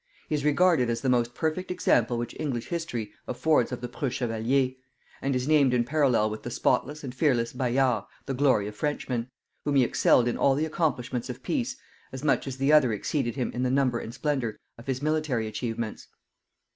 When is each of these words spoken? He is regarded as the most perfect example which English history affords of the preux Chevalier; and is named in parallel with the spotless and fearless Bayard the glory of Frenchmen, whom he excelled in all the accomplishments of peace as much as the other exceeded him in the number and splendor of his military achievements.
He 0.29 0.33
is 0.33 0.43
regarded 0.43 0.89
as 0.89 1.01
the 1.01 1.09
most 1.09 1.35
perfect 1.35 1.69
example 1.69 2.17
which 2.17 2.35
English 2.39 2.69
history 2.69 3.11
affords 3.27 3.71
of 3.71 3.81
the 3.81 3.87
preux 3.87 4.09
Chevalier; 4.09 4.71
and 5.21 5.35
is 5.35 5.47
named 5.47 5.75
in 5.75 5.83
parallel 5.83 6.31
with 6.31 6.41
the 6.41 6.49
spotless 6.49 7.03
and 7.03 7.13
fearless 7.13 7.53
Bayard 7.53 8.05
the 8.25 8.33
glory 8.33 8.67
of 8.67 8.75
Frenchmen, 8.75 9.29
whom 9.63 9.75
he 9.75 9.83
excelled 9.83 10.27
in 10.27 10.37
all 10.39 10.55
the 10.55 10.65
accomplishments 10.65 11.29
of 11.29 11.43
peace 11.43 11.75
as 12.11 12.23
much 12.23 12.47
as 12.47 12.57
the 12.57 12.73
other 12.73 12.91
exceeded 12.91 13.35
him 13.35 13.51
in 13.51 13.61
the 13.61 13.69
number 13.69 13.99
and 13.99 14.11
splendor 14.15 14.57
of 14.75 14.87
his 14.87 15.03
military 15.03 15.45
achievements. 15.45 16.07